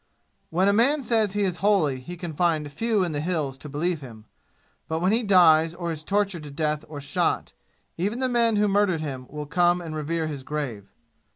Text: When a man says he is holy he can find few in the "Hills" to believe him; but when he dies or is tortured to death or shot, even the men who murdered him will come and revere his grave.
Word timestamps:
When 0.49 0.67
a 0.67 0.73
man 0.73 1.03
says 1.03 1.33
he 1.33 1.43
is 1.43 1.57
holy 1.57 1.99
he 1.99 2.17
can 2.17 2.33
find 2.33 2.71
few 2.71 3.03
in 3.03 3.11
the 3.11 3.21
"Hills" 3.21 3.55
to 3.59 3.69
believe 3.69 4.01
him; 4.01 4.25
but 4.87 4.99
when 4.99 5.11
he 5.11 5.21
dies 5.21 5.75
or 5.75 5.91
is 5.91 6.03
tortured 6.03 6.41
to 6.41 6.49
death 6.49 6.83
or 6.89 6.99
shot, 6.99 7.53
even 7.97 8.17
the 8.17 8.27
men 8.27 8.55
who 8.55 8.67
murdered 8.67 9.01
him 9.01 9.27
will 9.29 9.45
come 9.45 9.79
and 9.79 9.95
revere 9.95 10.25
his 10.25 10.41
grave. 10.41 10.87